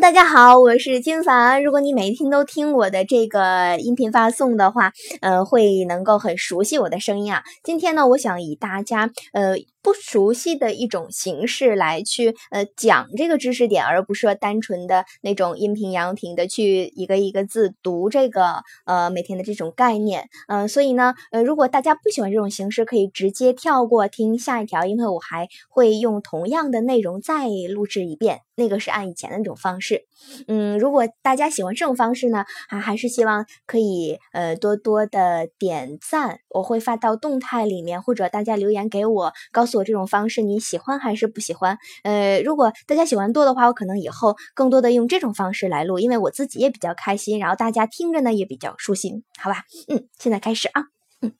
[0.00, 1.60] 大家好，我是金凡。
[1.64, 7.42] 如果你每一天都听我的这个音频发送的话，呃，会能够很熟悉我的声音啊。
[7.64, 20.28] 今天呢，我想以大家呃不熟悉的一种形式来去呃讲这个知识点，而不是说单纯的那种阴平阳平的去一个一个字读这个呃每天的这种概念。
[20.48, 28.40] 嗯，所以呢，呃，如果大家不喜欢这种形式，可以直接跳过听下一条，因为我还会用同样的内容再录制一遍。
[28.56, 30.02] 那个是按以前的那种方式，
[30.48, 41.78] 嗯，如果大家喜欢这种方式呢，还还是希望可以呃多多的点赞，我会发到动态里面，或者大家留言给我，告诉我这种方式你喜欢还是不喜欢。
[42.02, 49.64] 呃，如果大家喜欢多的话，我可能以后更多的用这种方式来录，因为我自己也比较开心，然后大家听着呢也比较舒心，好吧？
[49.88, 50.84] 嗯，现在开始啊，
[51.22, 51.32] 嗯，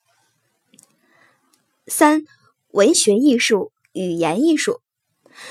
[1.86, 2.22] 三
[2.70, 4.80] 文学艺术、语言艺术。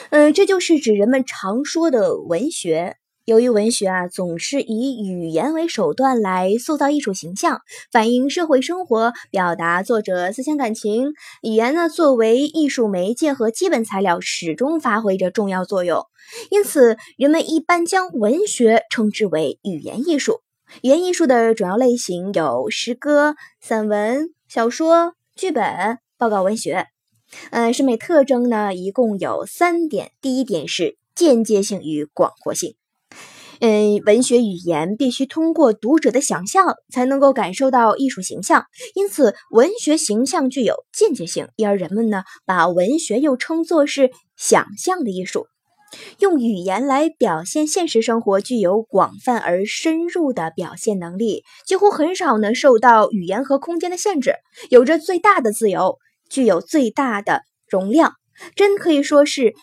[0.09, 2.97] 嗯，这就是指人们常说的文学。
[3.27, 7.59] 由于文学啊，总是以语言为手段来塑造艺术形象，
[7.92, 11.11] 反映社会生活，表达作者思想感情。
[11.42, 16.06] 语言呢，作为艺术媒介和基本材料，始终发挥着重要作用。
[16.52, 20.39] 因此，人们一般将文学称之为语言艺术。
[20.81, 26.86] 语言艺术的主要类型有诗歌、散文、小说、剧本、报告文学。
[27.50, 30.12] 呃，审美特征呢，一共有三点。
[30.22, 32.75] 第一点是间接性与广阔性。
[33.59, 45.47] 嗯，文学语言必须通过读者的想象才能够感受到艺术形象，因此文学形象具有间接性，因而人们呢把文学又称作是想象的艺术。
[46.19, 54.35] 用语言来表现现实生活，具有广泛而深入的表现能力，几乎很少能受到语言和空间的限制，
[54.69, 55.97] 有着最大的自由。
[56.30, 58.11] 具有最大的容量，
[58.53, 59.55] 真可以说是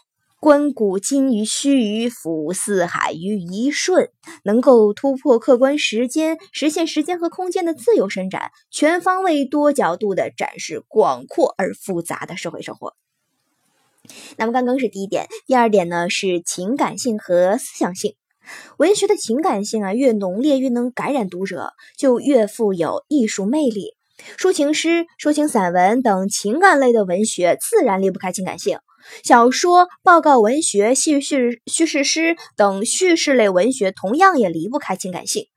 [0.45, 4.11] 观古今于须臾，俯四海于一瞬，
[4.43, 12.95] 能够突破客观时间，实现时间和空间的自由伸展，全方位、多角度的展示广阔而复杂的社会生活。
[14.37, 18.15] 那么，刚刚是第一点，第二点呢是情感性和思想性。
[18.77, 23.97] 文学的情感性啊，越浓烈，越能感染读者，就越富有艺术魅力。
[24.37, 28.79] 抒情诗、抒情散文等情感类的文学自然离不开情感性。
[29.23, 35.49] 小说、报告文学、叙事叙事诗等叙事类文学同样也离不开情感性。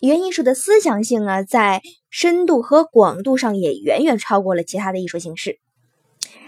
[0.00, 5.58] 语言艺术的思想性啊，在深度和广度上也远远超过了其他的艺术形式。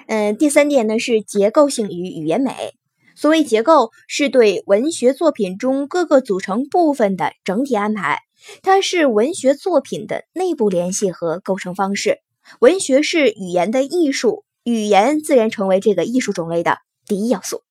[0.06, 2.75] 嗯，第三点呢是结构性与语言美。
[3.15, 8.21] 所谓结构，是对文学作品中各个组成部分的整体安排。
[8.62, 12.19] 它是文学作品的内部联系和构成方式。
[12.59, 17.62] 文学是语言的艺术，语言自然成为这个艺术种类的第一要素。